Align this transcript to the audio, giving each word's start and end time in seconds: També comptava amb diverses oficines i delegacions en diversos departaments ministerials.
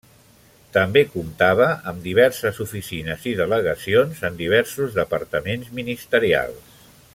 També 0.77 1.01
comptava 1.15 1.67
amb 1.91 2.01
diverses 2.07 2.61
oficines 2.65 3.29
i 3.33 3.35
delegacions 3.43 4.25
en 4.31 4.41
diversos 4.41 4.99
departaments 5.01 5.71
ministerials. 5.83 6.77